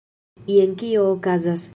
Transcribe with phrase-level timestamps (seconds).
[0.47, 1.69] Jen kio okazas